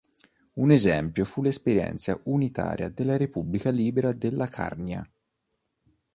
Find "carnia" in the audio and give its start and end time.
4.47-5.07